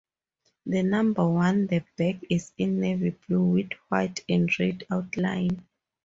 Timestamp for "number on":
0.81-1.67